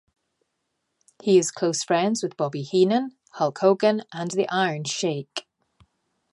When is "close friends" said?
1.51-2.23